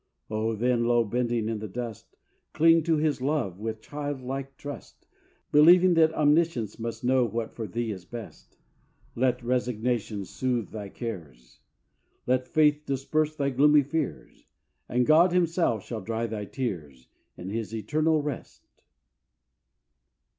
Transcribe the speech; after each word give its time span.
O! 0.31 0.55
then, 0.55 0.85
low 0.85 1.03
bending 1.03 1.47
in 1.47 1.59
the 1.59 1.67
dust, 1.67 2.15
Cling 2.53 2.81
to 2.85 2.97
His 2.97 3.21
LOVE, 3.21 3.59
with 3.59 3.83
child 3.83 4.19
like 4.23 4.57
trust, 4.57 5.05
Believing 5.51 5.93
that 5.93 6.11
Omniscience 6.15 6.79
must 6.79 7.03
Know 7.03 7.23
what 7.23 7.53
for 7.53 7.67
thee 7.67 7.91
is 7.91 8.03
best; 8.03 8.57
Let 9.15 9.43
resignation 9.43 10.25
soothe 10.25 10.69
thy 10.71 10.89
cares; 10.89 11.59
Let 12.25 12.47
faith 12.47 12.81
disperse 12.87 13.35
thy 13.35 13.51
gloomy 13.51 13.83
fears; 13.83 14.47
And 14.89 15.05
God 15.05 15.33
Himself 15.33 15.83
shall 15.85 16.01
dry 16.01 16.25
thy 16.25 16.45
tears 16.45 17.07
In 17.37 17.49
His 17.49 17.71
eternal 17.71 18.23
rest. 18.23 18.81